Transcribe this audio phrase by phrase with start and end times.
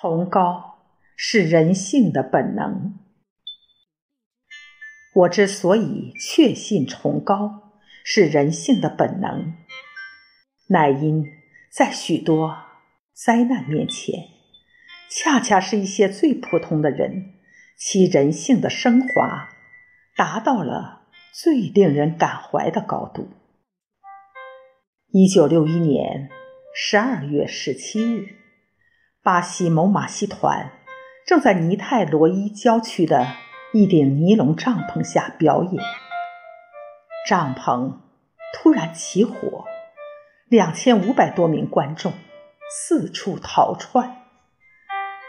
[0.00, 0.78] 崇高
[1.16, 2.98] 是人性的本能。
[5.14, 7.72] 我之所以确信崇高
[8.04, 9.54] 是人性的本能，
[10.68, 11.24] 乃因
[11.70, 12.56] 在许多
[13.12, 14.28] 灾难面前，
[15.10, 17.34] 恰恰是一些最普通的人，
[17.76, 19.50] 其人性的升华
[20.16, 23.28] 达到了最令人感怀的高度。
[25.08, 26.30] 一九六一年
[26.74, 28.41] 十二月十七日。
[29.24, 30.72] 巴西某马戏团
[31.24, 33.28] 正在尼泰罗伊郊区的
[33.72, 35.80] 一顶尼龙帐篷下表演，
[37.28, 37.98] 帐篷
[38.52, 39.64] 突然起火，
[40.48, 42.12] 两千五百多名观众
[42.68, 44.16] 四处逃窜，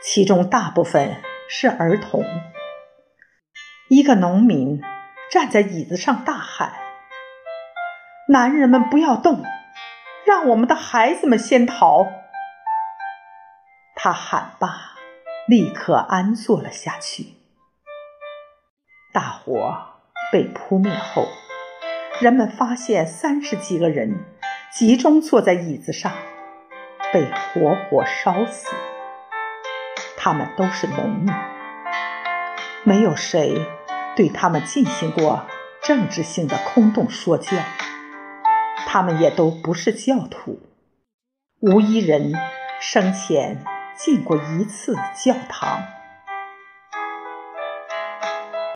[0.02, 2.26] 其中大部分是儿童。
[3.90, 4.82] 一个农民
[5.32, 6.74] 站在椅子上大喊
[8.30, 9.44] ：“男人们不要动，
[10.26, 12.08] 让我们的孩子们先逃。”
[14.06, 14.98] 他喊罢，
[15.48, 17.36] 立刻安坐了下去。
[19.14, 19.78] 大火
[20.30, 21.30] 被扑灭后，
[22.20, 24.26] 人们发现三十几个人
[24.74, 26.12] 集中坐在椅子上，
[27.14, 28.76] 被活活烧死。
[30.18, 31.34] 他们都是农民，
[32.84, 33.66] 没有谁
[34.18, 35.46] 对他们进行过
[35.82, 37.56] 政治性的空洞说教。
[38.86, 40.60] 他们也都不是教徒，
[41.62, 42.34] 无一人
[42.82, 43.64] 生前。
[43.96, 46.03] 进过一次教堂。